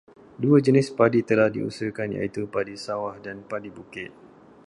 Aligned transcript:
Dua 0.43 0.57
jenis 0.65 0.89
padi 0.99 1.19
telah 1.29 1.45
diusahakan 1.55 2.09
iaitu 2.17 2.41
padi 2.53 2.73
sawah 2.85 3.15
dan 3.25 3.37
padi 3.51 3.69
bukit. 3.77 4.09